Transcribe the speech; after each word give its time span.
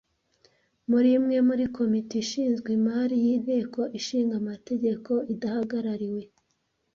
Muri 0.89 1.09
imwe 1.17 1.37
muri 1.47 1.63
komite 1.77 2.13
ishinzwe 2.23 2.69
imari 2.77 3.15
y’Inteko 3.25 3.79
Ishinga 3.99 4.33
Amategeko 4.41 5.11
idahagarariwe 5.33 6.21